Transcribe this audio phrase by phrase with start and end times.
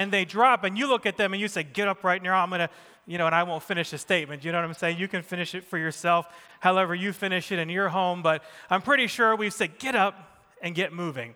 [0.00, 2.40] and they drop, and you look at them and you say, Get up right now,
[2.40, 2.70] I'm going to,
[3.06, 4.44] you know, and I won't finish the statement.
[4.44, 4.98] You know what I'm saying?
[4.98, 6.26] You can finish it for yourself,
[6.60, 10.14] however you finish it in your home, but I'm pretty sure we say, Get up
[10.62, 11.34] and get moving.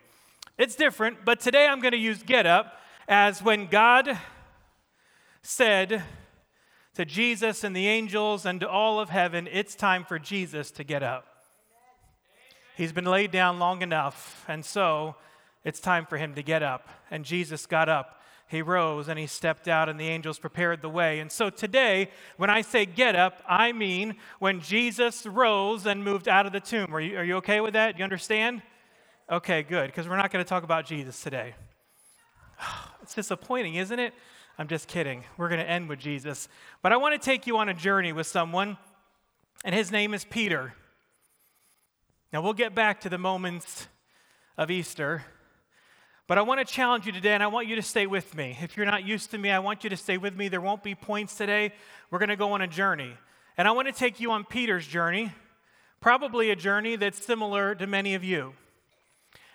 [0.59, 2.79] It's different, but today I'm going to use get up
[3.09, 4.17] as when God
[5.42, 6.04] said
[6.94, 10.85] to Jesus and the angels and to all of heaven, It's time for Jesus to
[10.85, 11.26] get up.
[12.76, 15.17] He's been laid down long enough, and so
[15.65, 16.88] it's time for him to get up.
[17.10, 18.22] And Jesus got up
[18.52, 21.20] he rose and he stepped out, and the angels prepared the way.
[21.20, 26.29] And so today, when I say get up, I mean when Jesus rose and moved
[26.29, 26.95] out of the tomb.
[26.95, 27.98] Are you, are you okay with that?
[27.98, 28.62] You understand?
[29.30, 31.55] Okay, good, because we're not going to talk about Jesus today.
[33.02, 34.15] It's disappointing, isn't it?
[34.57, 35.24] I'm just kidding.
[35.37, 36.48] We're going to end with Jesus.
[36.82, 38.79] But I want to take you on a journey with someone,
[39.65, 40.74] and his name is Peter.
[42.32, 43.88] Now, we'll get back to the moments
[44.57, 45.24] of Easter
[46.33, 48.57] but I want to challenge you today, and I want you to stay with me.
[48.63, 50.49] If you're not used to me, I want you to stay with me.
[50.49, 51.75] There won't be points today.
[52.11, 53.13] We're going to go on a journey.
[53.59, 55.33] And I want to take you on Peter's journey,
[56.01, 58.55] probably a journey that's similar to many of you.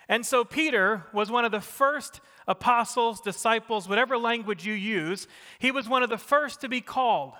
[0.08, 5.26] And so, Peter was one of the first apostles, disciples, whatever language you use,
[5.58, 7.32] he was one of the first to be called.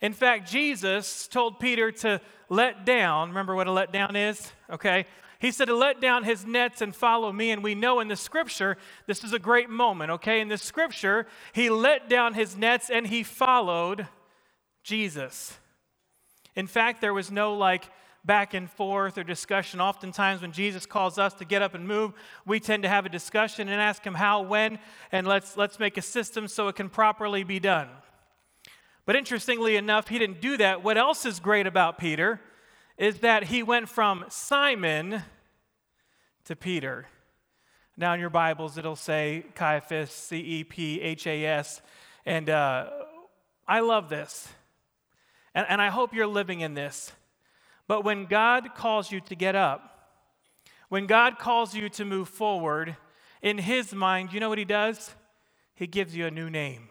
[0.00, 3.28] In fact, Jesus told Peter to let down.
[3.28, 4.50] Remember what a let down is?
[4.70, 5.04] Okay.
[5.40, 7.50] He said let down his nets and follow me.
[7.50, 10.40] And we know in the scripture, this is a great moment, okay?
[10.40, 14.06] In the scripture, he let down his nets and he followed
[14.84, 15.58] Jesus.
[16.54, 17.88] In fact, there was no like
[18.22, 19.80] back and forth or discussion.
[19.80, 22.12] Oftentimes, when Jesus calls us to get up and move,
[22.44, 24.78] we tend to have a discussion and ask him how, when,
[25.10, 27.88] and let's, let's make a system so it can properly be done.
[29.06, 30.84] But interestingly enough, he didn't do that.
[30.84, 32.40] What else is great about Peter
[33.00, 35.22] is that he went from Simon
[36.44, 37.06] to Peter.
[37.96, 41.80] Now, in your Bibles, it'll say Cephas, C E P H A S.
[42.26, 42.90] And uh,
[43.66, 44.48] I love this.
[45.54, 47.10] And, and I hope you're living in this.
[47.88, 50.10] But when God calls you to get up,
[50.90, 52.96] when God calls you to move forward,
[53.40, 55.14] in His mind, you know what He does?
[55.74, 56.90] He gives you a new name.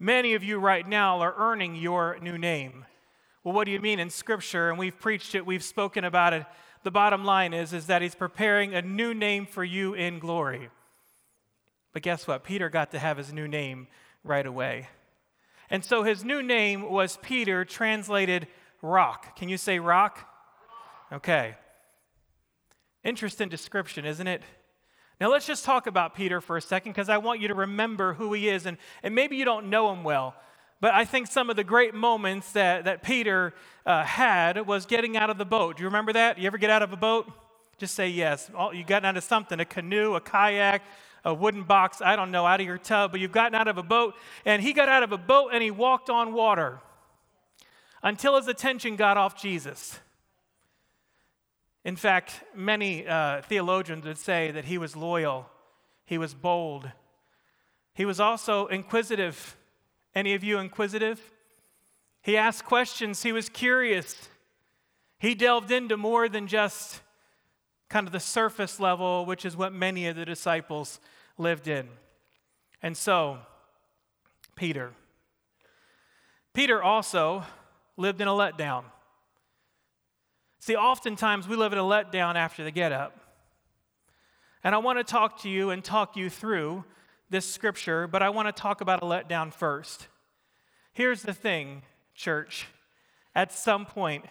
[0.00, 2.86] Many of you right now are earning your new name.
[3.42, 4.68] Well, what do you mean in Scripture?
[4.68, 6.44] And we've preached it, we've spoken about it.
[6.82, 10.70] The bottom line is, is that he's preparing a new name for you in glory.
[11.92, 12.44] But guess what?
[12.44, 13.88] Peter got to have his new name
[14.24, 14.88] right away.
[15.68, 18.46] And so his new name was Peter, translated
[18.82, 19.36] rock.
[19.36, 20.26] Can you say rock?
[21.12, 21.54] Okay.
[23.04, 24.42] Interesting description, isn't it?
[25.20, 28.14] Now let's just talk about Peter for a second because I want you to remember
[28.14, 28.66] who he is.
[28.66, 30.34] And, and maybe you don't know him well.
[30.80, 33.52] But I think some of the great moments that, that Peter
[33.84, 35.76] uh, had was getting out of the boat.
[35.76, 36.38] Do you remember that?
[36.38, 37.30] You ever get out of a boat?
[37.76, 38.50] Just say yes.
[38.72, 40.82] You got out of something a canoe, a kayak,
[41.24, 43.78] a wooden box, I don't know, out of your tub, but you've gotten out of
[43.78, 44.14] a boat.
[44.44, 46.80] And he got out of a boat and he walked on water
[48.02, 49.98] until his attention got off Jesus.
[51.84, 55.48] In fact, many uh, theologians would say that he was loyal,
[56.04, 56.90] he was bold,
[57.94, 59.56] he was also inquisitive.
[60.14, 61.20] Any of you inquisitive?
[62.22, 64.28] He asked questions, he was curious.
[65.18, 67.00] He delved into more than just
[67.88, 71.00] kind of the surface level, which is what many of the disciples
[71.36, 71.88] lived in.
[72.82, 73.38] And so,
[74.54, 74.92] Peter.
[76.54, 77.44] Peter also
[77.96, 78.84] lived in a letdown.
[80.58, 83.18] See, oftentimes we live in a letdown after the get up.
[84.62, 86.84] And I want to talk to you and talk you through
[87.30, 90.08] this scripture, but I want to talk about a letdown first.
[90.92, 91.82] Here's the thing,
[92.14, 92.66] church.
[93.34, 94.24] At some point,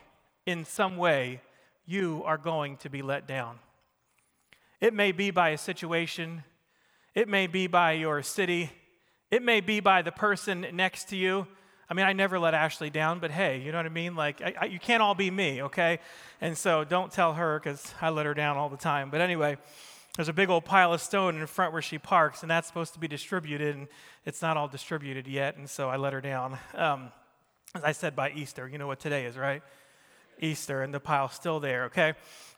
[0.45, 1.41] in some way,
[1.85, 3.59] you are going to be let down.
[4.81, 6.43] It may be by a situation,
[7.15, 8.71] it may be by your city,
[9.31, 11.47] it may be by the person next to you.
[11.89, 14.16] I mean, I never let Ashley down, but hey, you know what I mean?
[14.16, 15.99] Like, I, I, you can't all be me, okay?
[16.39, 19.09] And so don't tell her because I let her down all the time.
[19.09, 19.57] But anyway,
[20.19, 22.91] there's a big old pile of stone in front where she parks, and that's supposed
[22.91, 23.88] to be distributed, and
[24.25, 26.58] it's not all distributed yet, and so I let her down.
[26.73, 27.14] Um,
[27.73, 28.67] as I said, by Easter.
[28.67, 29.64] You know what today is, right?
[30.41, 32.16] Easter, and the pile's still there, okay?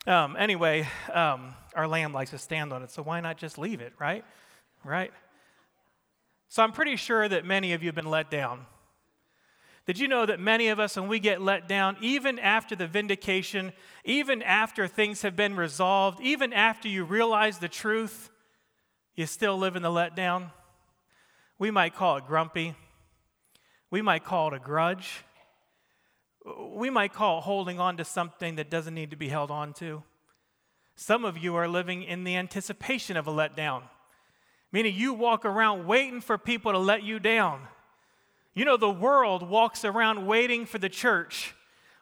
[0.08, 3.80] Um, anyway, um, our lamb likes to stand on it, so why not just leave
[3.80, 4.24] it, right?
[4.82, 5.12] Right?
[6.48, 8.66] So I'm pretty sure that many of you have been let down.
[9.84, 12.86] Did you know that many of us, when we get let down, even after the
[12.86, 13.72] vindication,
[14.04, 18.30] even after things have been resolved, even after you realize the truth,
[19.16, 20.52] you still live in the letdown?
[21.58, 22.76] We might call it grumpy.
[23.90, 25.24] We might call it a grudge.
[26.70, 29.72] We might call it holding on to something that doesn't need to be held on
[29.74, 30.02] to.
[30.94, 33.82] Some of you are living in the anticipation of a letdown.
[34.72, 37.68] meaning you walk around waiting for people to let you down.
[38.54, 41.54] You know, the world walks around waiting for the church,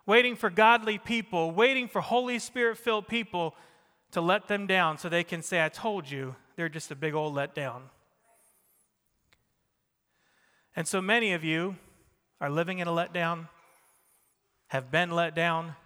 [0.05, 3.55] waiting for godly people, waiting for Holy Spirit filled people
[4.11, 7.14] to let them down so they can say, I told you, they're just a big
[7.14, 7.82] old letdown.
[10.75, 11.76] And so many of you
[12.41, 13.49] are living in a letdown,
[14.69, 15.76] have been let down.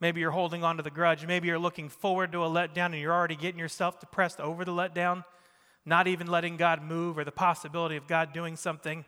[0.00, 1.26] Maybe you're holding on to the grudge.
[1.26, 4.72] Maybe you're looking forward to a letdown and you're already getting yourself depressed over the
[4.72, 5.24] letdown,
[5.86, 9.04] not even letting God move or the possibility of God doing something.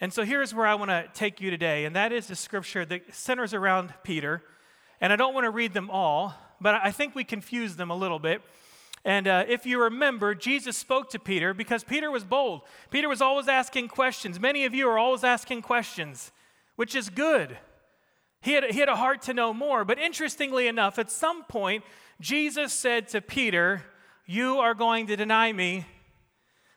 [0.00, 2.84] And so here's where I want to take you today, and that is the scripture
[2.84, 4.42] that centers around Peter.
[5.00, 7.96] And I don't want to read them all, but I think we confuse them a
[7.96, 8.42] little bit.
[9.04, 12.62] And uh, if you remember, Jesus spoke to Peter because Peter was bold.
[12.90, 14.38] Peter was always asking questions.
[14.38, 16.30] Many of you are always asking questions,
[16.76, 17.56] which is good.
[18.40, 19.84] He had, he had a heart to know more.
[19.84, 21.84] But interestingly enough, at some point,
[22.20, 23.82] Jesus said to Peter,
[24.30, 25.86] You are going to deny me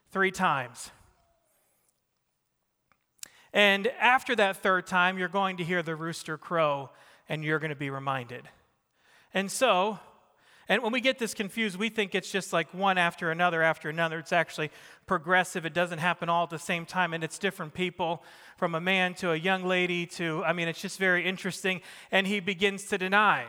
[0.09, 0.89] three times.
[3.51, 6.91] And after that third time, you're going to hear the rooster crow
[7.27, 8.47] and you're going to be reminded.
[9.33, 9.99] And so,
[10.69, 13.89] and when we get this confused, we think it's just like one after another after
[13.89, 14.19] another.
[14.19, 14.71] It's actually
[15.05, 15.65] progressive.
[15.65, 18.23] It doesn't happen all at the same time, and it's different people
[18.55, 21.81] from a man to a young lady to, I mean, it's just very interesting.
[22.11, 23.43] And he begins to deny.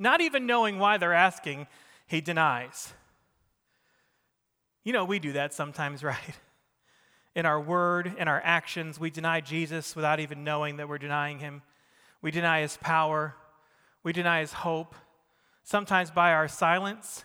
[0.00, 1.68] Not even knowing why they're asking,
[2.08, 2.92] he denies.
[4.84, 6.18] You know, we do that sometimes, right?
[7.34, 11.40] In our word, in our actions, we deny Jesus without even knowing that we're denying
[11.40, 11.62] him.
[12.22, 13.34] We deny his power,
[14.02, 14.94] we deny his hope
[15.64, 17.24] sometimes by our silence,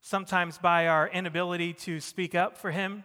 [0.00, 3.04] sometimes by our inability to speak up for him.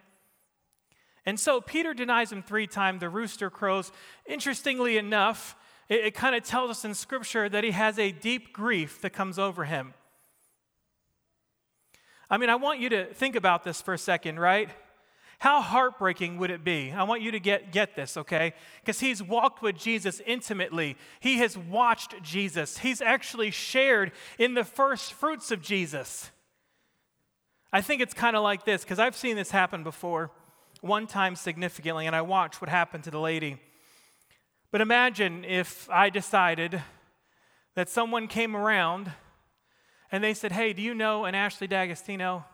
[1.25, 3.01] And so Peter denies him three times.
[3.01, 3.91] The rooster crows.
[4.25, 5.55] Interestingly enough,
[5.89, 9.11] it, it kind of tells us in Scripture that he has a deep grief that
[9.11, 9.93] comes over him.
[12.31, 14.69] I mean, I want you to think about this for a second, right?
[15.39, 16.91] How heartbreaking would it be?
[16.91, 18.53] I want you to get, get this, okay?
[18.79, 20.95] Because he's walked with Jesus intimately.
[21.19, 22.77] He has watched Jesus.
[22.77, 26.31] He's actually shared in the first fruits of Jesus.
[27.73, 30.31] I think it's kind of like this, because I've seen this happen before,
[30.79, 33.57] one time significantly, and I watched what happened to the lady.
[34.71, 36.81] But imagine if I decided
[37.75, 39.11] that someone came around
[40.11, 42.45] and they said, Hey, do you know an Ashley D'Agostino?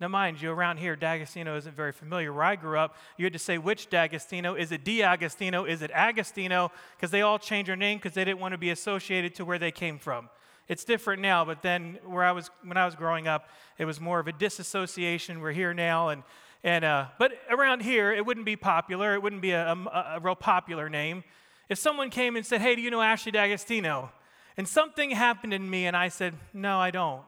[0.00, 2.32] Now, mind you, around here, D'Agostino isn't very familiar.
[2.32, 4.54] Where I grew up, you had to say which D'Agostino.
[4.54, 5.66] Is it D'Agostino?
[5.66, 6.72] Is it Agostino?
[6.96, 9.58] Because they all changed their name because they didn't want to be associated to where
[9.58, 10.30] they came from.
[10.68, 14.00] It's different now, but then where I was when I was growing up, it was
[14.00, 15.40] more of a disassociation.
[15.40, 16.22] We're here now, and
[16.64, 19.14] and uh, but around here, it wouldn't be popular.
[19.14, 21.24] It wouldn't be a, a, a real popular name.
[21.68, 24.12] If someone came and said, "Hey, do you know Ashley D'Agostino?"
[24.60, 27.24] And something happened in me, and I said, "No, I don't."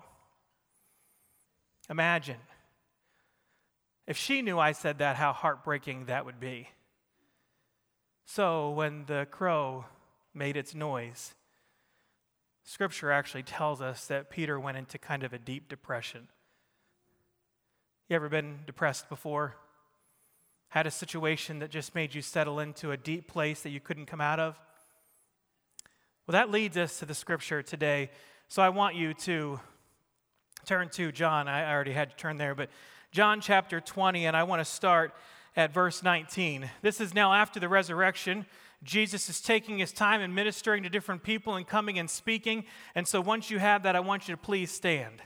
[1.89, 2.37] Imagine
[4.07, 6.69] if she knew I said that, how heartbreaking that would be.
[8.27, 9.87] So when the crow
[10.35, 11.35] made its noise,
[12.65, 16.29] Scripture actually tells us that Peter went into kind of a deep depression.
[18.11, 19.57] You ever been depressed before?
[20.69, 24.05] Had a situation that just made you settle into a deep place that you couldn't
[24.05, 24.61] come out of?
[26.29, 28.09] Well, that leads us to the scripture today.
[28.47, 29.59] So I want you to
[30.65, 31.49] turn to John.
[31.49, 32.71] I already had to turn there, but
[33.11, 35.15] John chapter 20, and I want to start
[35.57, 36.71] at verse 19.
[36.81, 38.47] This is now after the resurrection.
[38.85, 42.67] Jesus is taking his time and ministering to different people and coming and speaking.
[42.95, 45.23] And so once you have that, I want you to please stand.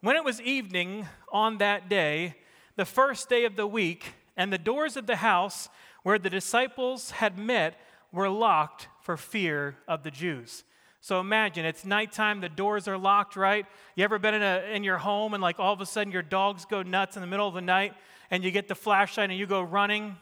[0.00, 2.34] When it was evening on that day,
[2.74, 5.68] the first day of the week, and the doors of the house
[6.06, 7.74] where the disciples had met
[8.12, 10.62] were locked for fear of the Jews.
[11.00, 13.66] So imagine it's nighttime, the doors are locked, right?
[13.96, 16.22] You ever been in, a, in your home and like all of a sudden your
[16.22, 17.92] dogs go nuts in the middle of the night
[18.30, 20.14] and you get the flashlight and you go running?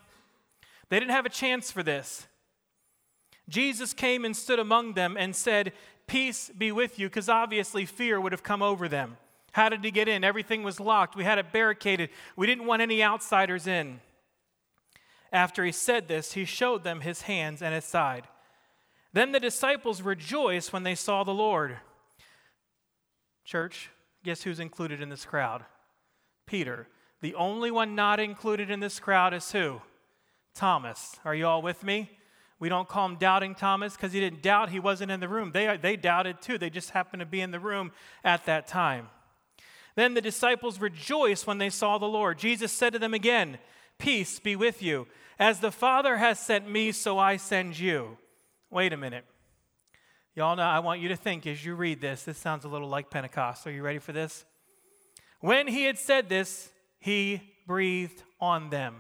[0.89, 2.27] They didn't have a chance for this.
[3.51, 5.75] Jesus came and stood among them and said,
[6.07, 9.19] Peace be with you, because obviously fear would have come over them.
[9.53, 10.25] How did he get in?
[10.25, 11.15] Everything was locked.
[11.15, 12.09] We had it barricaded.
[12.37, 14.01] We didn't want any outsiders in.
[15.35, 18.29] After he said this, he showed them his hands and his side.
[19.13, 21.77] Then the disciples rejoiced when they saw the Lord.
[23.45, 23.91] Church,
[24.23, 25.65] guess who's included in this crowd?
[26.47, 26.87] Peter.
[27.21, 29.83] The only one not included in this crowd is who?
[30.55, 31.17] Thomas.
[31.25, 32.11] Are you all with me?
[32.61, 35.51] We don't call him doubting Thomas because he didn't doubt, he wasn't in the room.
[35.51, 37.91] They, they doubted too, they just happened to be in the room
[38.23, 39.09] at that time.
[39.97, 42.39] Then the disciples rejoiced when they saw the Lord.
[42.39, 43.59] Jesus said to them again,
[43.99, 45.07] Peace be with you.
[45.39, 48.19] As the Father has sent me, so I send you.
[48.71, 49.25] Wait a minute.
[50.37, 52.89] Y'all know, I want you to think as you read this, this sounds a little
[52.89, 53.67] like Pentecost.
[53.67, 54.45] Are you ready for this?
[55.41, 58.97] When he had said this, he breathed on them.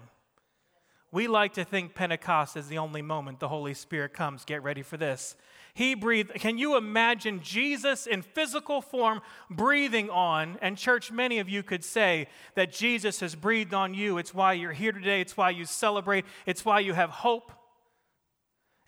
[1.10, 4.44] We like to think Pentecost is the only moment the Holy Spirit comes.
[4.44, 5.36] Get ready for this.
[5.74, 6.32] He breathed.
[6.34, 10.56] Can you imagine Jesus in physical form breathing on?
[10.62, 14.18] And, church, many of you could say that Jesus has breathed on you.
[14.18, 17.50] It's why you're here today, it's why you celebrate, it's why you have hope.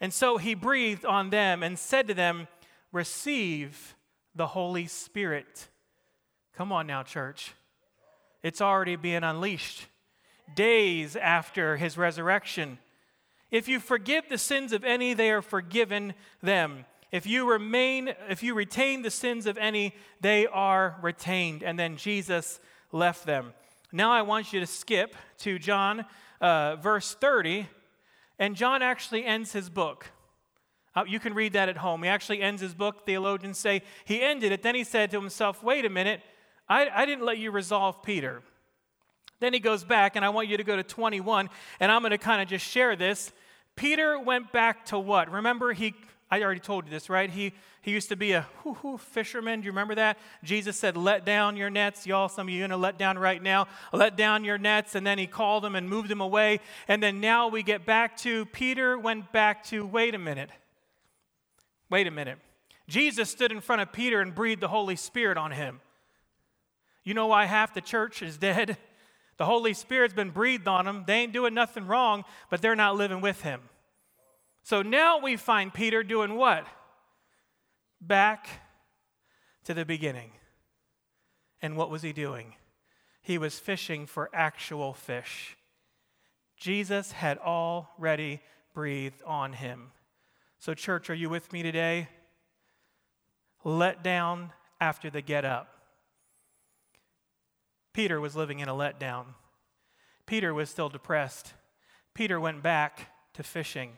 [0.00, 2.46] And so he breathed on them and said to them,
[2.92, 3.96] Receive
[4.36, 5.68] the Holy Spirit.
[6.54, 7.52] Come on now, church.
[8.44, 9.86] It's already being unleashed
[10.54, 12.78] days after his resurrection.
[13.50, 16.84] If you forgive the sins of any, they are forgiven them.
[17.12, 21.62] If you remain, if you retain the sins of any, they are retained.
[21.62, 22.60] And then Jesus
[22.92, 23.52] left them.
[23.92, 26.04] Now I want you to skip to John
[26.40, 27.68] uh, verse 30,
[28.38, 30.10] and John actually ends his book.
[30.94, 32.02] Uh, you can read that at home.
[32.02, 33.06] He actually ends his book.
[33.06, 34.62] Theologians say he ended it.
[34.62, 36.20] Then he said to himself, Wait a minute,
[36.68, 38.42] I, I didn't let you resolve Peter.
[39.40, 41.50] Then he goes back, and I want you to go to 21,
[41.80, 43.32] and I'm going to kind of just share this.
[43.74, 45.30] Peter went back to what?
[45.30, 45.94] Remember, he,
[46.30, 47.28] I already told you this, right?
[47.28, 47.52] He,
[47.82, 49.60] he used to be a whoo fisherman.
[49.60, 50.18] Do you remember that?
[50.42, 52.06] Jesus said, Let down your nets.
[52.06, 53.68] Y'all, some of you are going to let down right now.
[53.92, 54.94] Let down your nets.
[54.94, 56.60] And then he called them and moved them away.
[56.88, 60.50] And then now we get back to Peter went back to, wait a minute.
[61.90, 62.38] Wait a minute.
[62.88, 65.80] Jesus stood in front of Peter and breathed the Holy Spirit on him.
[67.04, 68.78] You know why half the church is dead?
[69.38, 71.04] The Holy Spirit's been breathed on them.
[71.06, 73.60] They ain't doing nothing wrong, but they're not living with Him.
[74.62, 76.66] So now we find Peter doing what?
[78.00, 78.48] Back
[79.64, 80.32] to the beginning.
[81.62, 82.54] And what was he doing?
[83.22, 85.56] He was fishing for actual fish.
[86.56, 88.40] Jesus had already
[88.74, 89.92] breathed on him.
[90.58, 92.08] So, church, are you with me today?
[93.62, 95.75] Let down after the get up.
[97.96, 99.24] Peter was living in a letdown.
[100.26, 101.54] Peter was still depressed.
[102.12, 103.92] Peter went back to fishing.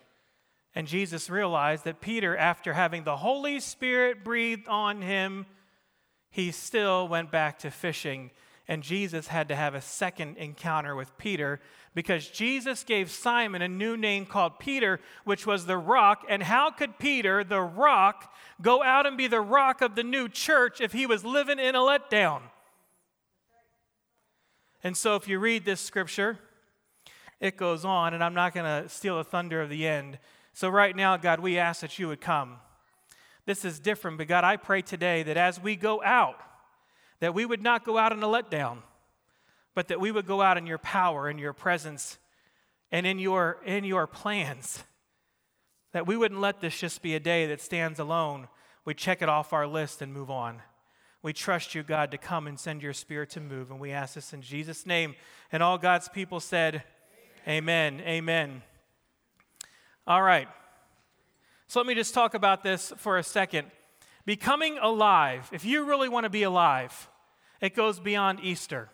[0.72, 5.46] And Jesus realized that Peter, after having the Holy Spirit breathed on him,
[6.30, 8.30] he still went back to fishing.
[8.68, 11.58] And Jesus had to have a second encounter with Peter
[11.92, 16.24] because Jesus gave Simon a new name called Peter, which was the rock.
[16.28, 20.28] And how could Peter, the rock, go out and be the rock of the new
[20.28, 22.42] church if he was living in a letdown?
[24.82, 26.38] And so, if you read this scripture,
[27.40, 30.18] it goes on, and I'm not going to steal the thunder of the end.
[30.52, 32.56] So, right now, God, we ask that you would come.
[33.46, 36.38] This is different, but God, I pray today that as we go out,
[37.20, 38.78] that we would not go out in a letdown,
[39.74, 42.18] but that we would go out in your power, in your presence,
[42.92, 44.84] and in your, in your plans.
[45.92, 48.48] That we wouldn't let this just be a day that stands alone.
[48.84, 50.60] We check it off our list and move on.
[51.22, 53.70] We trust you, God, to come and send your spirit to move.
[53.70, 55.16] And we ask this in Jesus' name.
[55.50, 56.82] And all God's people said,
[57.46, 57.94] Amen.
[57.94, 58.08] Amen.
[58.08, 58.62] Amen.
[60.06, 60.48] All right.
[61.66, 63.70] So let me just talk about this for a second.
[64.24, 67.08] Becoming alive, if you really want to be alive,
[67.60, 68.88] it goes beyond Easter.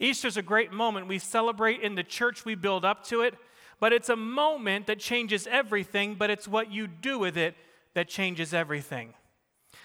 [0.00, 1.06] Easter's a great moment.
[1.06, 3.34] We celebrate in the church, we build up to it,
[3.78, 7.54] but it's a moment that changes everything, but it's what you do with it
[7.94, 9.14] that changes everything.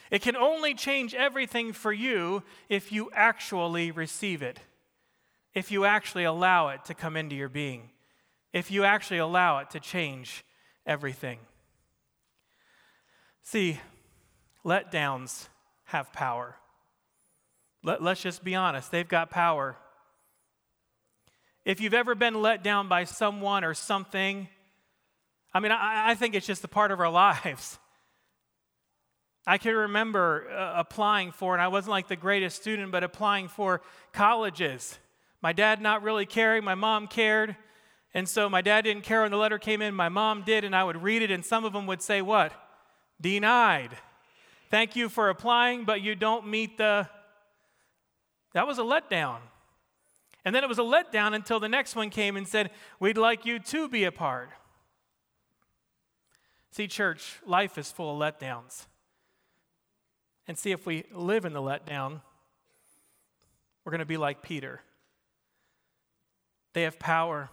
[0.10, 4.60] It can only change everything for you if you actually receive it,
[5.54, 7.90] if you actually allow it to come into your being,
[8.54, 10.46] if you actually allow it to change
[10.86, 11.40] everything.
[13.44, 13.80] See,
[14.66, 15.48] letdowns
[15.86, 16.56] have power.
[17.84, 19.78] Let, us just be honest, they've got power.
[21.64, 24.48] If you've ever been let down by someone or something,
[25.54, 27.80] I mean, I, I think it's just a part of our lives.
[29.50, 33.48] I can remember uh, applying for, and I wasn't like the greatest student, but applying
[33.48, 35.00] for colleges.
[35.42, 37.56] My dad not really caring, my mom cared.
[38.14, 40.76] And so my dad didn't care when the letter came in, my mom did, and
[40.76, 42.52] I would read it, and some of them would say, What?
[43.22, 43.92] Denied.
[44.70, 47.08] Thank you for applying, but you don't meet the.
[48.54, 49.38] That was a letdown.
[50.44, 53.46] And then it was a letdown until the next one came and said, We'd like
[53.46, 54.50] you to be a part.
[56.72, 58.88] See, church, life is full of letdowns
[60.48, 62.22] and see if we live in the letdown,
[63.84, 64.82] we're going to be like Peter.
[66.74, 67.50] They have power.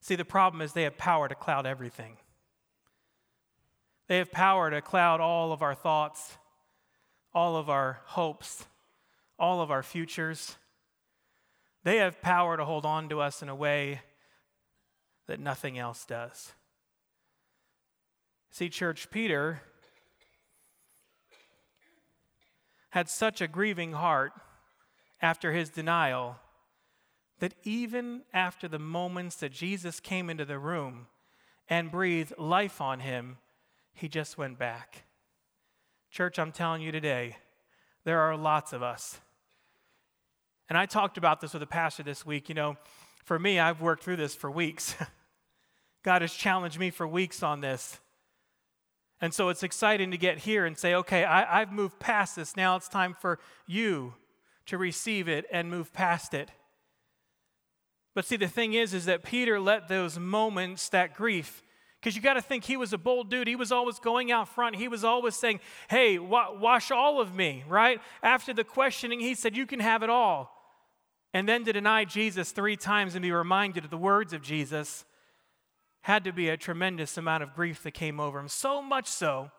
[0.00, 2.16] See, the problem is they have power to cloud everything.
[4.06, 6.36] They have power to cloud all of our thoughts,
[7.32, 8.66] all of our hopes,
[9.38, 10.56] all of our futures.
[11.84, 14.00] They have power to hold on to us in a way
[15.26, 16.52] that nothing else does.
[18.50, 19.62] See, church, Peter
[22.90, 24.32] had such a grieving heart
[25.22, 26.36] after his denial
[27.38, 31.06] that even after the moments that Jesus came into the room
[31.68, 33.38] and breathed life on him,
[33.94, 35.04] he just went back.
[36.10, 37.36] Church, I'm telling you today,
[38.04, 39.20] there are lots of us.
[40.68, 42.48] And I talked about this with a pastor this week.
[42.48, 42.76] You know,
[43.24, 44.94] for me, I've worked through this for weeks.
[46.02, 48.00] God has challenged me for weeks on this.
[49.20, 52.56] And so it's exciting to get here and say, okay, I, have moved past this.
[52.56, 54.14] Now it's time for you
[54.66, 56.50] to receive it and move past it.
[58.14, 61.62] But see, the thing is, is that Peter let those moments, that grief,
[62.00, 63.46] because you got to think he was a bold dude.
[63.46, 64.76] He was always going out front.
[64.76, 65.60] He was always saying,
[65.90, 68.00] hey, wa- wash all of me, right?
[68.22, 70.50] After the questioning, he said, you can have it all.
[71.34, 75.04] And then to deny Jesus three times and be reminded of the words of Jesus
[76.02, 78.48] had to be a tremendous amount of grief that came over him.
[78.48, 79.50] So much so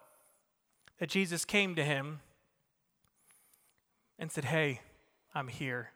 [1.00, 2.20] that Jesus came to him
[4.18, 4.82] and said, Hey,
[5.34, 5.92] I'm here.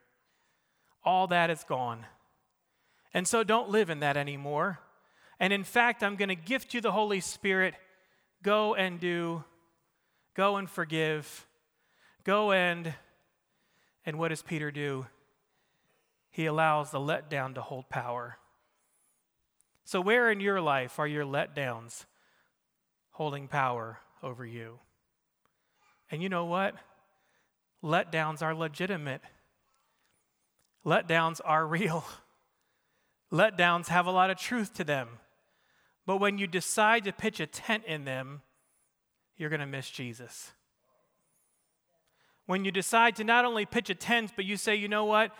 [1.04, 2.06] All that is gone.
[3.14, 4.80] And so don't live in that anymore.
[5.38, 7.74] And in fact, I'm going to gift you the Holy Spirit.
[8.42, 9.44] Go and do,
[10.34, 11.46] go and forgive,
[12.24, 12.94] go and,
[14.04, 15.06] and what does Peter do?
[16.30, 18.38] He allows the letdown to hold power.
[19.86, 22.06] So, where in your life are your letdowns
[23.12, 24.80] holding power over you?
[26.10, 26.74] And you know what?
[27.84, 29.22] Letdowns are legitimate,
[30.84, 32.04] letdowns are real.
[33.32, 35.08] Letdowns have a lot of truth to them.
[36.04, 38.42] But when you decide to pitch a tent in them,
[39.36, 40.52] you're going to miss Jesus.
[42.46, 45.32] When you decide to not only pitch a tent, but you say, you know what?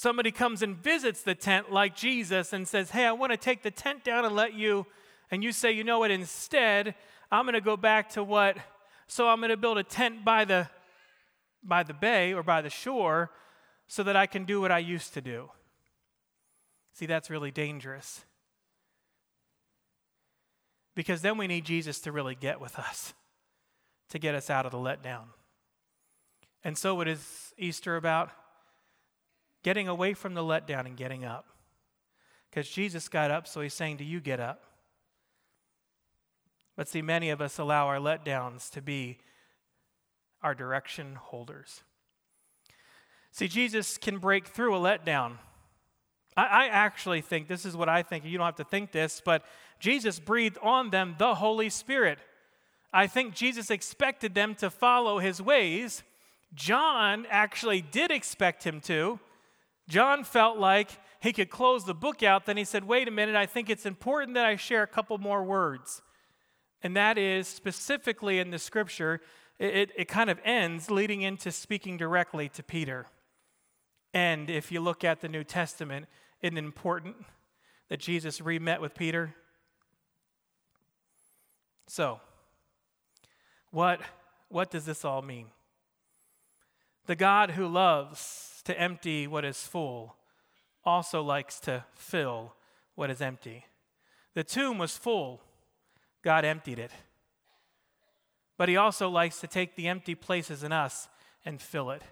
[0.00, 3.62] Somebody comes and visits the tent like Jesus and says, Hey, I want to take
[3.62, 4.86] the tent down and let you,
[5.30, 6.94] and you say, You know what, instead,
[7.30, 8.56] I'm going to go back to what,
[9.06, 10.70] so I'm going to build a tent by the,
[11.62, 13.30] by the bay or by the shore
[13.88, 15.50] so that I can do what I used to do.
[16.94, 18.24] See, that's really dangerous.
[20.94, 23.12] Because then we need Jesus to really get with us,
[24.08, 25.24] to get us out of the letdown.
[26.64, 28.30] And so, what is Easter about?
[29.62, 31.46] Getting away from the letdown and getting up.
[32.50, 34.64] Because Jesus got up, so he's saying, Do you get up?
[36.76, 39.18] But see, many of us allow our letdowns to be
[40.42, 41.82] our direction holders.
[43.32, 45.34] See, Jesus can break through a letdown.
[46.36, 48.24] I, I, actually think this is what I think.
[48.24, 49.44] You don't have to think this, but
[49.78, 52.18] Jesus breathed on them the Holy Spirit.
[52.92, 56.02] I think Jesus expected them to follow his ways.
[56.54, 59.20] John actually did expect him to.
[59.90, 62.46] John felt like he could close the book out.
[62.46, 65.18] Then he said, Wait a minute, I think it's important that I share a couple
[65.18, 66.00] more words.
[66.82, 69.20] And that is specifically in the scripture,
[69.58, 73.06] it, it, it kind of ends leading into speaking directly to Peter.
[74.14, 76.06] And if you look at the New Testament,
[76.40, 77.16] isn't it important
[77.88, 79.34] that Jesus re met with Peter?
[81.88, 82.20] So,
[83.72, 84.00] what,
[84.48, 85.48] what does this all mean?
[87.06, 90.16] The God who loves to empty what is full
[90.84, 92.54] also likes to fill
[92.94, 93.66] what is empty.
[94.34, 95.40] The tomb was full,
[96.22, 96.90] God emptied it.
[98.56, 101.08] But He also likes to take the empty places in us
[101.44, 102.02] and fill it.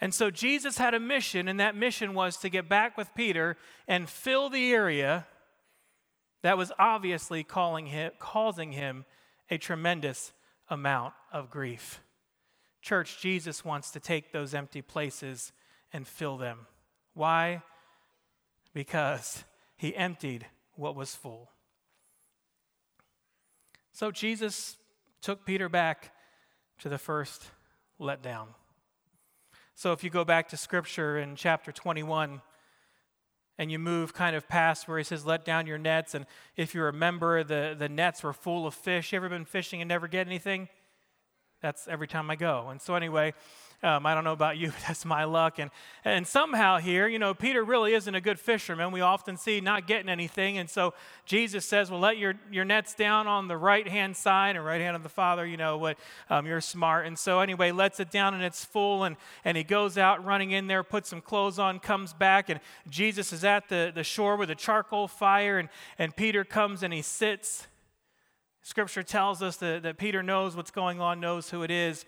[0.00, 3.56] And so Jesus had a mission, and that mission was to get back with Peter
[3.86, 5.26] and fill the area
[6.42, 9.04] that was obviously calling him, causing him
[9.48, 10.32] a tremendous
[10.68, 12.00] amount of grief.
[12.82, 15.52] Church, Jesus wants to take those empty places
[15.92, 16.66] and fill them.
[17.14, 17.62] Why?
[18.74, 19.44] Because
[19.76, 21.50] he emptied what was full.
[23.92, 24.76] So Jesus
[25.20, 26.12] took Peter back
[26.80, 27.44] to the first
[28.00, 28.48] letdown.
[29.74, 32.42] So if you go back to scripture in chapter 21,
[33.58, 36.14] and you move kind of past where he says, let down your nets.
[36.14, 39.12] And if you remember, the, the nets were full of fish.
[39.12, 40.68] You ever been fishing and never get anything?
[41.62, 42.68] That's every time I go.
[42.70, 43.34] And so, anyway,
[43.84, 45.58] um, I don't know about you, but that's my luck.
[45.58, 45.70] And,
[46.04, 48.92] and somehow here, you know, Peter really isn't a good fisherman.
[48.92, 50.58] We often see not getting anything.
[50.58, 50.94] And so
[51.24, 54.80] Jesus says, well, let your, your nets down on the right hand side and right
[54.80, 55.98] hand of the Father, you know, what
[56.30, 57.06] um, you're smart.
[57.06, 59.04] And so anyway, lets it down and it's full.
[59.04, 62.48] And, and he goes out running in there, puts some clothes on, comes back.
[62.48, 65.58] And Jesus is at the, the shore with a charcoal fire.
[65.58, 67.66] And, and Peter comes and he sits
[68.62, 72.04] Scripture tells us that, that Peter knows what's going on, knows who it is.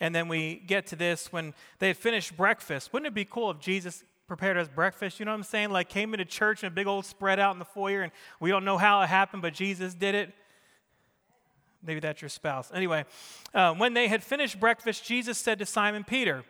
[0.00, 2.92] And then we get to this when they had finished breakfast.
[2.92, 5.18] Wouldn't it be cool if Jesus prepared us breakfast.
[5.18, 5.70] You know what I'm saying?
[5.70, 8.50] Like came into church and a big old spread out in the foyer, and we
[8.50, 10.32] don't know how it happened, but Jesus did it.
[11.82, 12.70] Maybe that's your spouse.
[12.72, 13.06] Anyway,
[13.54, 16.44] uh, when they had finished breakfast, Jesus said to Simon Peter,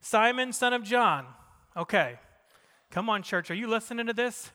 [0.00, 1.26] Simon, son of John.
[1.76, 2.18] Okay,
[2.90, 3.50] come on, church.
[3.50, 4.50] Are you listening to this?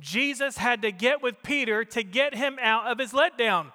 [0.00, 3.72] Jesus had to get with Peter to get him out of his letdown.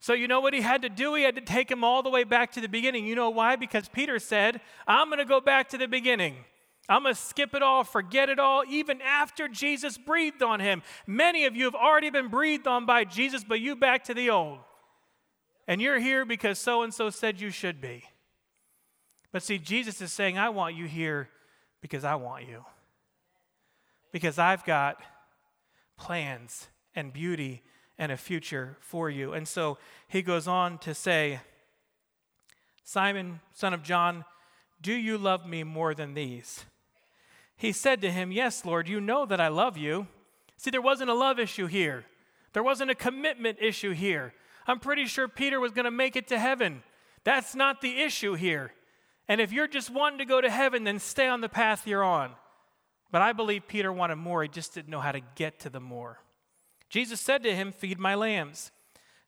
[0.00, 1.14] So, you know what he had to do?
[1.14, 3.06] He had to take him all the way back to the beginning.
[3.06, 3.56] You know why?
[3.56, 6.36] Because Peter said, I'm going to go back to the beginning.
[6.88, 10.82] I'm going to skip it all, forget it all, even after Jesus breathed on him.
[11.06, 14.28] Many of you have already been breathed on by Jesus, but you back to the
[14.28, 14.58] old.
[15.66, 18.04] And you're here because so and so said you should be.
[19.32, 21.30] But see, Jesus is saying, I want you here
[21.80, 22.64] because I want you.
[24.12, 25.00] Because I've got
[25.96, 27.62] plans and beauty
[27.98, 29.32] and a future for you.
[29.32, 29.78] And so
[30.08, 31.40] he goes on to say,
[32.82, 34.24] Simon, son of John,
[34.80, 36.64] do you love me more than these?
[37.56, 40.06] He said to him, Yes, Lord, you know that I love you.
[40.56, 42.04] See, there wasn't a love issue here,
[42.52, 44.34] there wasn't a commitment issue here.
[44.66, 46.82] I'm pretty sure Peter was going to make it to heaven.
[47.22, 48.72] That's not the issue here.
[49.28, 52.04] And if you're just wanting to go to heaven, then stay on the path you're
[52.04, 52.32] on.
[53.14, 55.78] But I believe Peter wanted more, he just didn't know how to get to the
[55.78, 56.18] more.
[56.88, 58.72] Jesus said to him, Feed my lambs.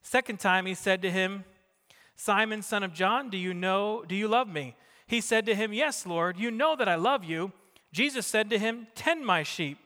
[0.01, 1.45] Second time he said to him,
[2.17, 4.75] Simon, son of John, do you know, do you love me?
[5.07, 7.53] He said to him, Yes, Lord, you know that I love you.
[7.93, 9.77] Jesus said to him, Tend my sheep.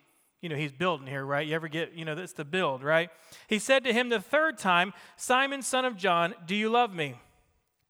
[0.41, 1.45] You know, he's building here, right?
[1.45, 3.11] You ever get, you know, that's the build, right?
[3.45, 7.19] He said to him the third time, Simon, son of John, do you love me?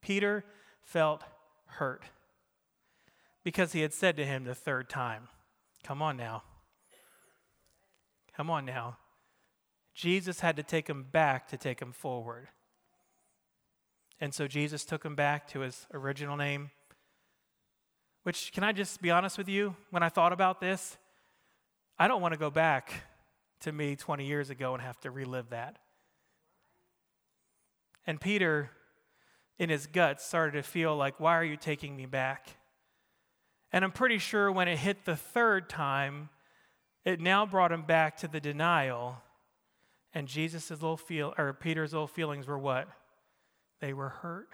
[0.02, 0.44] Peter
[0.84, 1.24] felt
[1.68, 2.04] hurt
[3.46, 5.30] because he had said to him the third time,
[5.84, 6.44] Come on now.
[8.36, 8.98] Come on now.
[9.94, 12.48] Jesus had to take him back to take him forward.
[14.20, 16.72] And so Jesus took him back to his original name.
[18.24, 19.76] Which, can I just be honest with you?
[19.90, 20.98] When I thought about this,
[21.98, 22.92] I don't want to go back
[23.62, 25.78] to me 20 years ago and have to relive that.
[28.06, 28.70] And Peter,
[29.58, 32.48] in his guts, started to feel like, why are you taking me back?
[33.74, 36.30] And I'm pretty sure when it hit the third time,
[37.06, 39.18] it now brought him back to the denial
[40.14, 42.88] and Jesus' little feel or Peter's little feelings were what?
[43.80, 44.50] They were hurt.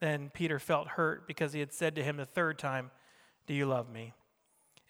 [0.00, 2.90] Then Peter felt hurt because he had said to him the third time,
[3.46, 4.12] Do you love me?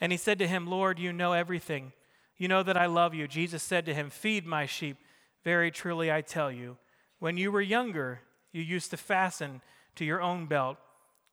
[0.01, 1.93] And he said to him, Lord, you know everything.
[2.37, 3.29] You know that I love you.
[3.29, 4.97] Jesus said to him, Feed my sheep.
[5.45, 6.77] Very truly I tell you,
[7.19, 8.21] when you were younger,
[8.53, 9.61] you used to fasten
[9.97, 10.79] to your own belt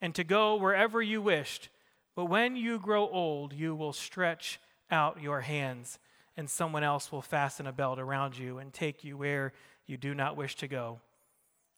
[0.01, 1.69] and to go wherever you wished.
[2.15, 4.59] But when you grow old, you will stretch
[4.91, 5.99] out your hands,
[6.35, 9.53] and someone else will fasten a belt around you and take you where
[9.85, 10.99] you do not wish to go.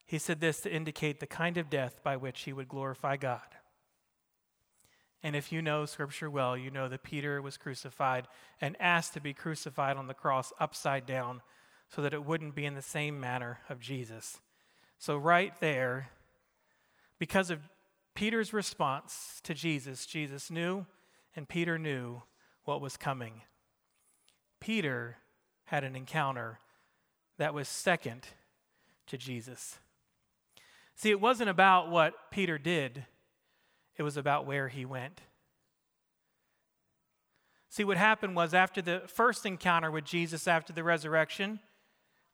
[0.06, 3.42] He said this to indicate the kind of death by which he would glorify God.
[5.24, 8.28] And if you know Scripture well, you know that Peter was crucified
[8.60, 11.42] and asked to be crucified on the cross upside down
[11.88, 14.40] so that it wouldn't be in the same manner of Jesus.
[15.02, 16.10] So, right there,
[17.18, 17.58] because of
[18.14, 20.86] Peter's response to Jesus, Jesus knew
[21.36, 22.22] and Peter knew
[22.66, 23.42] what was coming.
[24.60, 25.18] Peter
[25.64, 26.60] had an encounter
[27.40, 28.28] that was second
[29.08, 29.80] to Jesus.
[30.94, 33.04] See, it wasn't about what Peter did,
[33.98, 35.20] it was about where he went.
[37.70, 41.60] See, what happened was after the first encounter with Jesus after the resurrection,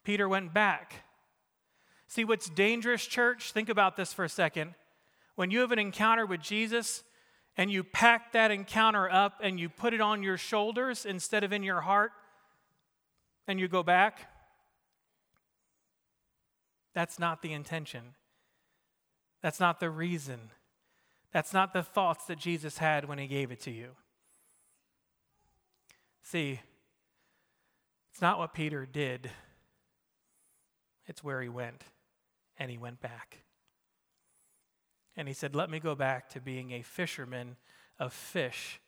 [0.04, 1.06] Peter went back.
[2.08, 3.52] See, what's dangerous, church?
[3.52, 4.74] Think about this for a second
[5.38, 7.04] when you have an encounter with Jesus
[7.58, 11.54] and you pack that encounter up and you put it on your shoulders instead of
[11.54, 12.12] in your heart
[13.48, 14.32] and you go back,
[16.96, 18.16] that's not the intention.
[19.44, 20.40] That's not the reason.
[21.32, 23.90] That's not the thoughts that Jesus had when he gave it to you.
[26.24, 26.62] See,
[28.12, 29.30] it's not what Peter did,
[31.06, 31.84] it's where he went,
[32.58, 33.44] and he went back.
[35.16, 37.58] And he said, Let me go back to being a fisherman
[38.00, 38.80] of fish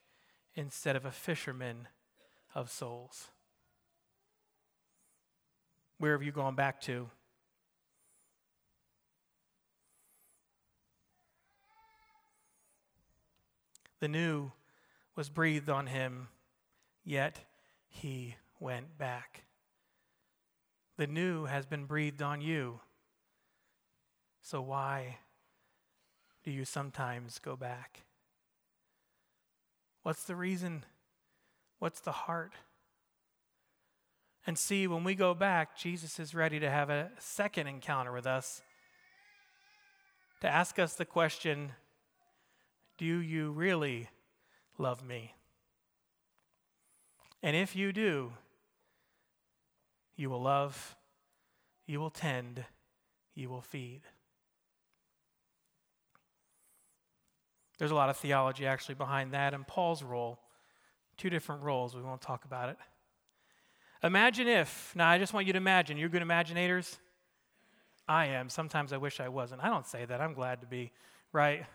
[0.56, 1.88] instead of a fisherman
[2.54, 3.30] of souls.
[5.98, 7.10] Where have you gone back to?
[14.00, 14.52] The new
[15.16, 16.30] was breathed on him,
[17.04, 17.40] yet
[17.90, 19.44] he went back.
[20.96, 22.80] The new has been breathed on you.
[24.50, 25.20] So why
[26.44, 28.02] do you sometimes go back?
[30.02, 30.86] What's the reason?
[31.78, 32.54] What's the heart?
[34.48, 38.26] And see, when we go back, Jesus is ready to have a second encounter with
[38.26, 38.64] us.
[40.42, 41.74] to ask us the question
[42.98, 44.10] Do you really
[44.80, 45.36] love me?
[47.44, 48.32] And if you do,
[50.16, 50.96] you will love,
[51.86, 52.66] you will tend,
[53.36, 54.02] you will feed.
[57.80, 60.38] There's a lot of theology actually behind that and Paul's role.
[61.18, 61.96] Two different roles.
[61.96, 62.78] We won't talk about it.
[64.04, 66.98] Imagine if, now I just want you to imagine, you're good imaginators?
[68.08, 68.50] I am.
[68.50, 69.64] Sometimes I wish I wasn't.
[69.64, 70.22] I don't say that.
[70.22, 70.92] I'm glad to be,
[71.32, 71.66] right?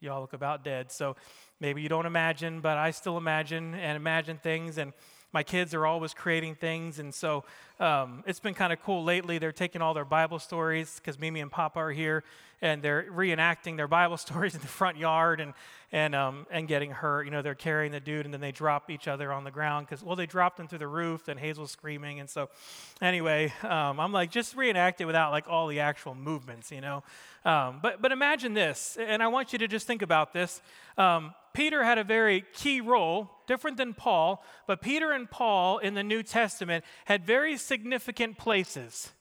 [0.00, 0.90] Y'all look about dead.
[0.90, 1.16] So
[1.60, 4.78] maybe you don't imagine, but I still imagine and imagine things.
[4.78, 4.92] And
[5.32, 6.98] my kids are always creating things.
[6.98, 7.44] And so
[7.80, 9.38] um, it's been kind of cool lately.
[9.38, 12.22] They're taking all their Bible stories because Mimi and Papa are here
[12.60, 15.54] and they're reenacting their Bible stories in the front yard and,
[15.90, 17.24] and, um, and getting hurt.
[17.24, 19.86] You know, they're carrying the dude and then they drop each other on the ground
[19.86, 22.20] because, well, they dropped him through the roof and Hazel's screaming.
[22.20, 22.50] And so,
[23.00, 27.02] anyway, um, I'm like, just reenact it without like all the actual movements, you know.
[27.44, 30.62] Um, but, but imagine this, and I want you to just think about this.
[30.96, 35.94] Um, Peter had a very key role, different than Paul, but Peter and Paul in
[35.94, 39.12] the New Testament had very significant places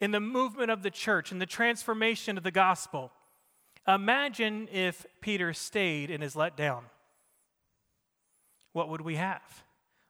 [0.00, 3.12] in the movement of the church, in the transformation of the gospel.
[3.86, 6.84] Imagine if Peter stayed in his letdown.
[8.72, 9.64] What would we have?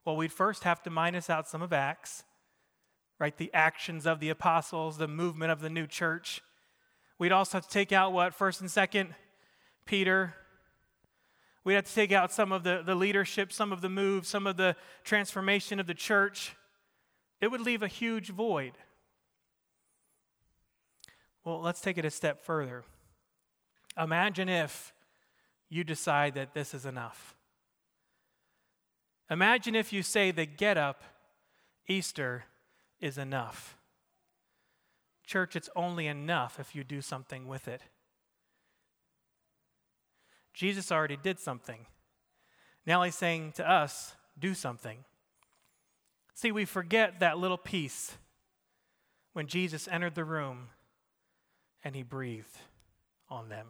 [0.04, 2.24] Well, we'd first have to minus out some of Acts,
[3.20, 3.36] right?
[3.36, 6.42] The actions of the apostles, the movement of the new church.
[7.18, 8.34] We'd also have to take out what?
[8.34, 9.14] First and second
[9.84, 10.34] Peter.
[11.66, 14.46] We'd have to take out some of the, the leadership, some of the moves, some
[14.46, 16.54] of the transformation of the church.
[17.40, 18.74] It would leave a huge void.
[21.44, 22.84] Well, let's take it a step further.
[24.00, 24.94] Imagine if
[25.68, 27.34] you decide that this is enough.
[29.28, 31.02] Imagine if you say the get up,
[31.88, 32.44] Easter,
[33.00, 33.76] is enough.
[35.26, 37.82] Church, it's only enough if you do something with it.
[40.56, 41.84] Jesus already did something.
[42.86, 45.04] Now he's saying to us, do something.
[46.34, 48.16] See, we forget that little piece
[49.34, 50.68] when Jesus entered the room
[51.84, 52.56] and he breathed
[53.28, 53.68] on them.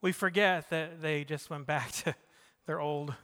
[0.00, 2.14] We forget that they just went back to
[2.66, 3.14] their old.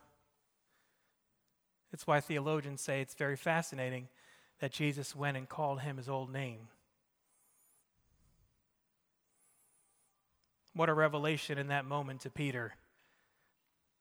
[1.94, 4.08] It's why theologians say it's very fascinating
[4.60, 6.68] that Jesus went and called him his old name.
[10.78, 12.74] What a revelation in that moment to Peter,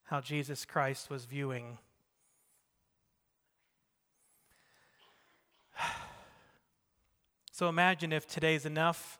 [0.03, 1.79] how Jesus Christ was viewing
[7.51, 9.17] So imagine if today's enough.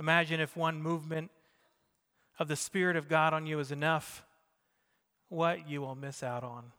[0.00, 1.30] Imagine if one movement
[2.40, 4.24] of the Spirit of God on you is enough,
[5.28, 6.72] what you will miss out on.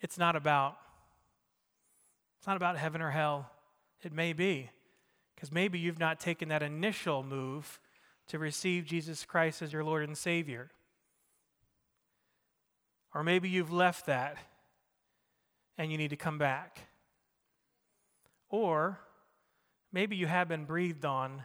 [0.00, 0.78] It's not about
[2.38, 3.50] it's not about heaven or hell.
[4.02, 4.70] It may be
[5.34, 7.78] because maybe you've not taken that initial move
[8.28, 10.70] to receive Jesus Christ as your Lord and Savior.
[13.14, 14.36] Or maybe you've left that
[15.76, 16.88] and you need to come back.
[18.50, 19.00] Or
[19.92, 21.44] maybe you have been breathed on,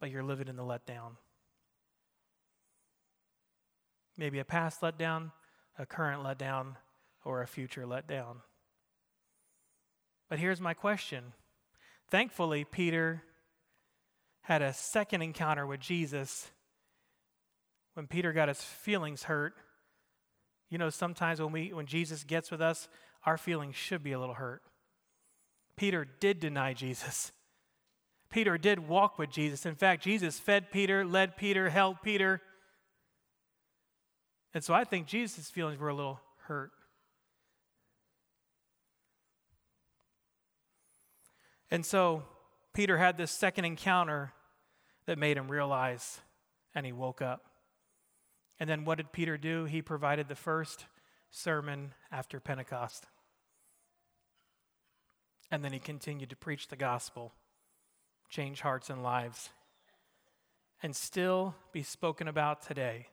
[0.00, 1.16] but you're living in the letdown.
[4.16, 5.32] Maybe a past letdown,
[5.78, 6.76] a current letdown,
[7.24, 8.36] or a future letdown.
[10.28, 11.32] But here's my question.
[12.08, 13.22] Thankfully, Peter
[14.42, 16.50] had a second encounter with Jesus
[17.94, 19.54] when Peter got his feelings hurt.
[20.68, 22.88] You know, sometimes when, we, when Jesus gets with us,
[23.24, 24.62] our feelings should be a little hurt.
[25.76, 27.32] Peter did deny Jesus.
[28.30, 29.66] Peter did walk with Jesus.
[29.66, 32.40] In fact, Jesus fed Peter, led Peter, held Peter.
[34.54, 36.72] And so I think Jesus' feelings were a little hurt.
[41.70, 42.22] And so
[42.72, 44.32] Peter had this second encounter
[45.06, 46.20] that made him realize,
[46.74, 47.44] and he woke up.
[48.58, 49.64] And then what did Peter do?
[49.64, 50.86] He provided the first
[51.30, 53.06] sermon after Pentecost.
[55.50, 57.32] And then he continued to preach the gospel,
[58.30, 59.50] change hearts and lives,
[60.82, 63.08] and still be spoken about today.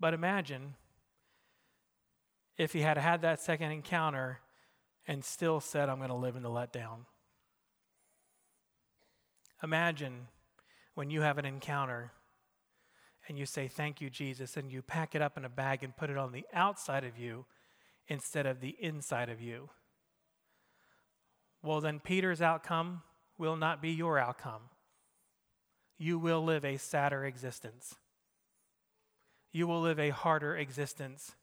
[0.00, 0.74] But imagine
[2.56, 4.40] if he had had that second encounter
[5.06, 7.06] and still said, I'm going to live in the letdown.
[9.64, 10.28] Imagine
[10.94, 12.12] when you have an encounter
[13.26, 15.96] and you say, Thank you, Jesus, and you pack it up in a bag and
[15.96, 17.46] put it on the outside of you
[18.06, 19.70] instead of the inside of you
[21.64, 23.02] well, then Peter's outcome
[23.38, 24.60] will not be your outcome.
[25.96, 27.94] You will live a sadder existence.
[29.50, 31.34] You will live a harder existence.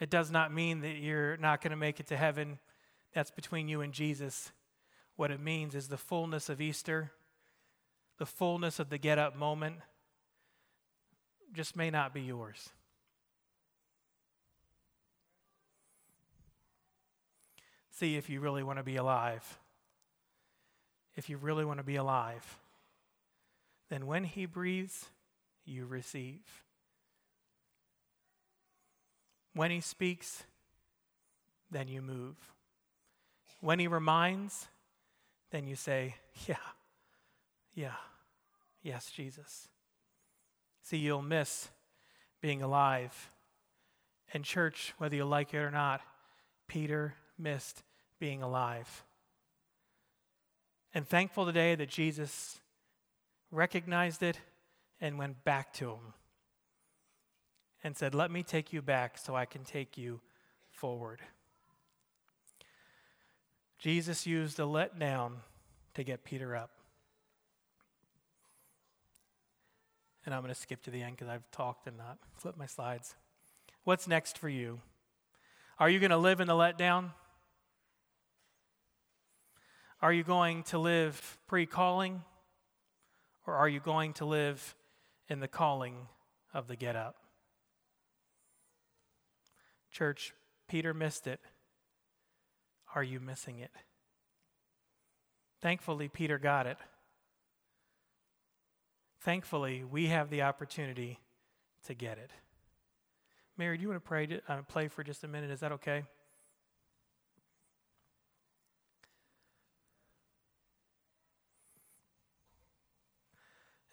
[0.00, 2.58] It does not mean that you're not going to make it to heaven.
[3.14, 4.50] That's between you and Jesus.
[5.16, 7.12] What it means is the fullness of Easter,
[8.18, 9.76] the fullness of the get up moment,
[11.52, 12.70] just may not be yours.
[17.90, 19.58] See if you really want to be alive.
[21.14, 22.58] If you really want to be alive,
[23.90, 25.06] then when He breathes,
[25.66, 26.40] you receive.
[29.54, 30.44] When He speaks,
[31.70, 32.36] then you move.
[33.60, 34.68] When He reminds,
[35.52, 36.16] then you say,
[36.48, 36.56] Yeah,
[37.74, 37.94] yeah,
[38.82, 39.68] yes, Jesus.
[40.82, 41.68] See, you'll miss
[42.40, 43.30] being alive.
[44.34, 46.00] And, church, whether you like it or not,
[46.66, 47.82] Peter missed
[48.18, 49.04] being alive.
[50.94, 52.58] And thankful today that Jesus
[53.50, 54.40] recognized it
[55.00, 56.14] and went back to him
[57.84, 60.20] and said, Let me take you back so I can take you
[60.70, 61.20] forward.
[63.82, 65.32] Jesus used a letdown
[65.94, 66.70] to get Peter up.
[70.24, 72.66] And I'm going to skip to the end because I've talked and not flip my
[72.66, 73.16] slides.
[73.82, 74.80] What's next for you?
[75.80, 77.10] Are you going to live in the letdown?
[80.00, 82.22] Are you going to live pre calling?
[83.48, 84.76] Or are you going to live
[85.28, 86.06] in the calling
[86.54, 87.16] of the get up?
[89.90, 90.34] Church,
[90.68, 91.40] Peter missed it.
[92.94, 93.70] Are you missing it?
[95.60, 96.78] Thankfully, Peter got it.
[99.20, 101.20] Thankfully, we have the opportunity
[101.86, 102.30] to get it.
[103.56, 105.50] Mary, do you want to pray, uh, play for just a minute?
[105.50, 106.02] Is that okay?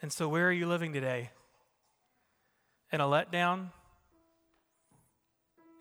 [0.01, 1.29] And so, where are you living today?
[2.91, 3.71] In a letdown?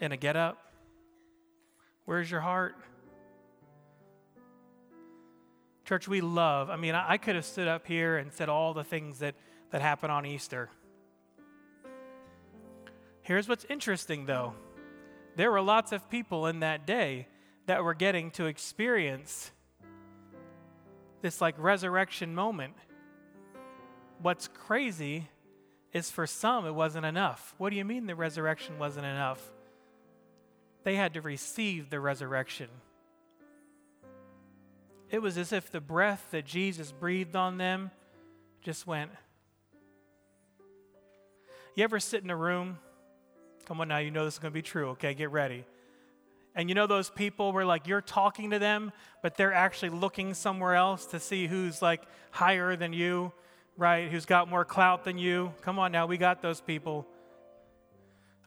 [0.00, 0.59] In a get up?
[2.04, 2.74] Where's your heart?
[5.88, 6.68] Church, we love.
[6.68, 9.35] I mean, I, could have stood up here and said all the things that,
[9.70, 10.68] that happen on Easter.
[13.22, 14.53] Here's what's interesting, though
[15.35, 17.27] there were lots of people in that day
[17.64, 19.51] that were getting to experience
[21.22, 22.74] this like resurrection moment.
[24.20, 25.31] What's crazy
[25.94, 27.55] is for some it wasn't enough.
[27.57, 29.40] What do you mean the resurrection wasn't enough?
[30.85, 32.68] They had to receive the resurrection.
[35.11, 37.90] It was as if the breath that Jesus breathed on them
[38.61, 39.11] just went.
[41.75, 42.79] You ever sit in a room?
[43.66, 45.14] Come on now, you know this is going to be true, okay?
[45.14, 45.64] Get ready.
[46.55, 48.92] And you know those people where like you're talking to them,
[49.23, 53.33] but they're actually looking somewhere else to see who's like higher than you,
[53.77, 54.11] right?
[54.11, 55.53] Who's got more clout than you.
[55.62, 57.07] Come on now, we got those people.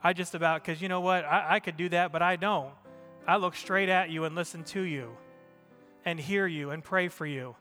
[0.03, 1.25] I just about, because you know what?
[1.25, 2.73] I, I could do that, but I don't.
[3.25, 5.15] I look straight at you and listen to you
[6.05, 7.55] and hear you and pray for you.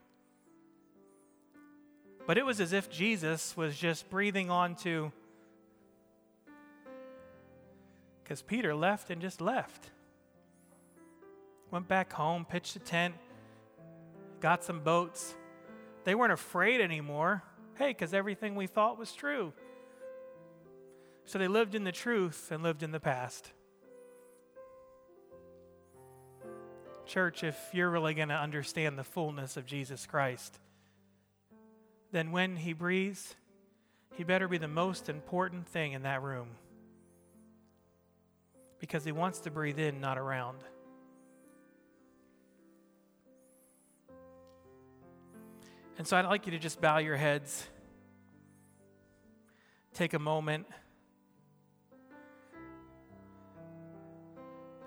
[2.27, 5.11] But it was as if Jesus was just breathing onto,
[8.23, 9.91] because Peter left and just left.
[11.71, 13.15] Went back home, pitched a tent,
[14.41, 15.35] got some boats.
[16.05, 17.43] They weren't afraid anymore.
[17.77, 19.53] Hey, because everything we thought was true.
[21.25, 23.53] So they lived in the truth and lived in the past.
[27.11, 30.61] Church, if you're really going to understand the fullness of Jesus Christ,
[32.13, 33.35] then when He breathes,
[34.15, 36.51] He better be the most important thing in that room.
[38.79, 40.59] Because He wants to breathe in, not around.
[45.99, 47.67] And so I'd like you to just bow your heads,
[49.95, 50.65] take a moment.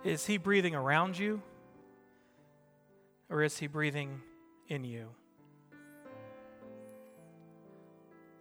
[0.06, 1.42] Is He breathing around you?
[3.30, 4.22] Or is He breathing
[4.68, 5.08] in you?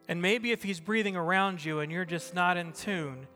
[0.08, 3.26] And maybe if He's breathing around you and you're just not in tune,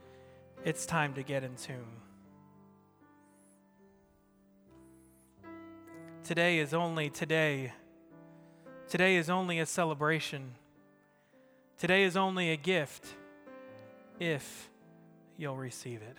[0.64, 2.00] it's time to get in tune.
[6.24, 7.72] Today is only today.
[8.88, 10.54] Today is only a celebration.
[11.78, 13.06] Today is only a gift
[14.18, 14.68] if
[15.36, 16.16] you'll receive it.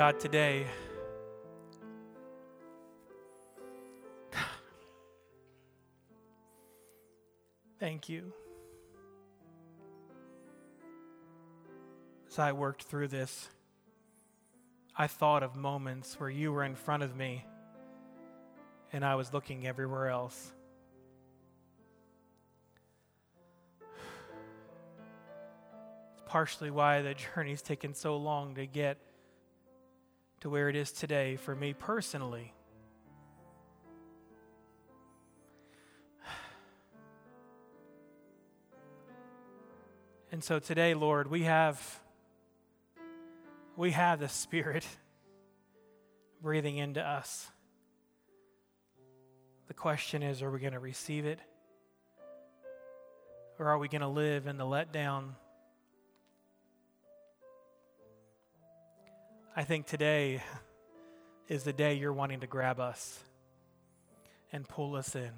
[0.00, 0.64] God, today,
[7.78, 8.32] thank you.
[12.30, 13.50] As I worked through this,
[14.96, 17.44] I thought of moments where you were in front of me
[18.94, 20.54] and I was looking everywhere else.
[26.14, 28.96] It's partially why the journey's taken so long to get
[30.40, 32.52] to where it is today for me personally.
[40.32, 42.00] And so today, Lord, we have
[43.76, 44.86] we have the Spirit
[46.42, 47.48] breathing into us.
[49.66, 51.40] The question is are we going to receive it?
[53.58, 55.34] Or are we going to live in the letdown?
[59.56, 60.42] I think today
[61.48, 63.18] is the day you're wanting to grab us
[64.52, 65.32] and pull us in.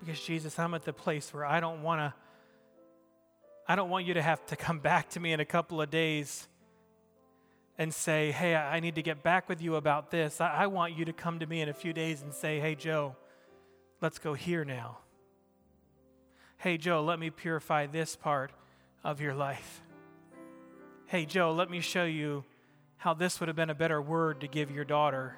[0.00, 2.14] Because Jesus, I'm at the place where I don't want to
[3.68, 5.90] I don't want you to have to come back to me in a couple of
[5.90, 6.46] days
[7.78, 10.40] and say, Hey, I need to get back with you about this.
[10.40, 13.16] I, want you to come to me in a few days and say, Hey, Joe,
[14.00, 14.98] let's go here now.
[16.58, 18.52] Hey, Joe, let me purify this part
[19.06, 19.82] of your life.
[21.06, 22.44] Hey, Joe, let me show you
[22.96, 25.36] how this would have been a better word to give your daughter.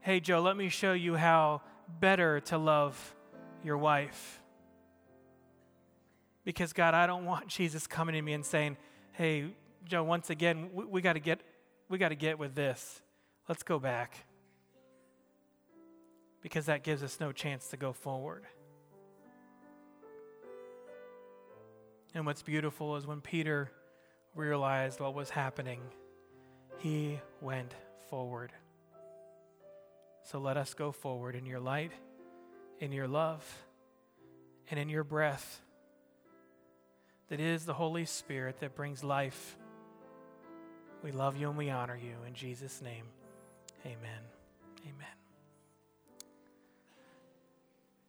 [0.00, 1.60] Hey, Joe, let me show you how
[2.00, 3.14] better to love
[3.62, 4.40] your wife.
[6.42, 8.78] Because, God, I don't want Jesus coming to me and saying,
[9.12, 9.48] hey,
[9.84, 11.40] Joe, once again, we, we got to get
[11.90, 13.02] we got to get with this.
[13.46, 14.26] Let's go back.
[16.40, 18.44] Because that gives us no chance to go forward.
[22.18, 23.70] And what's beautiful is when Peter
[24.34, 25.78] realized what was happening,
[26.78, 27.72] he went
[28.10, 28.50] forward.
[30.24, 31.92] So let us go forward in your light,
[32.80, 33.44] in your love,
[34.68, 35.60] and in your breath
[37.28, 39.56] that is the Holy Spirit that brings life.
[41.04, 42.14] We love you and we honor you.
[42.26, 43.04] In Jesus' name,
[43.86, 44.24] amen.
[44.82, 45.16] Amen.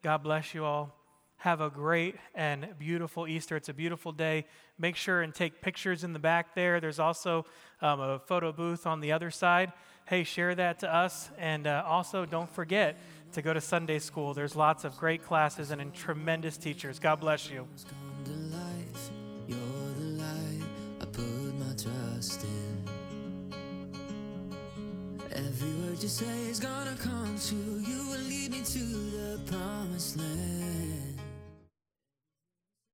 [0.01, 0.98] God bless you all.
[1.39, 3.55] Have a great and beautiful Easter.
[3.55, 4.45] It's a beautiful day.
[4.77, 6.81] Make sure and take pictures in the back there.
[6.81, 7.45] There's also
[7.81, 9.71] um, a photo booth on the other side.
[10.05, 11.29] Hey, share that to us.
[11.37, 12.97] And uh, also, don't forget
[13.33, 14.33] to go to Sunday school.
[14.33, 16.99] There's lots of great classes and, and tremendous teachers.
[16.99, 17.65] God bless you.
[25.31, 27.79] Every word you say is gonna come true.
[27.87, 31.08] You will lead me to the promised land.